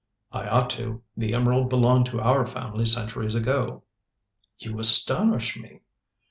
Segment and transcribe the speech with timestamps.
[0.31, 1.03] "I ought to.
[1.15, 3.83] The emerald belonged to our family centuries ago."
[4.57, 5.81] "You astonish me."